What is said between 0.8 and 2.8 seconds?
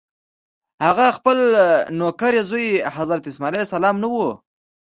هغه خپل نوکرې زوی